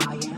I 0.00 0.14
am. 0.14 0.30